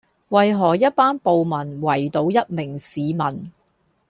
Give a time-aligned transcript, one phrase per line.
[0.29, 3.51] 為何一班暴民圍堵一名市民